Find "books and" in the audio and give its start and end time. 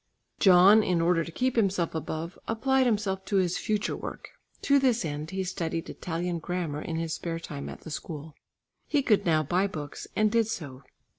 9.67-10.31